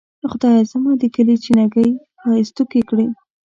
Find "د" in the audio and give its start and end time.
0.97-1.03